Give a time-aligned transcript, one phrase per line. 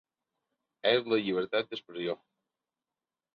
[0.91, 2.17] És la llibertat d’expressió.